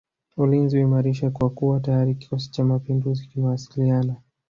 [0.37, 4.15] Ulinzi uimarishwe kwa kuwa tayari kikosi cha mapinduzi kimewasiliana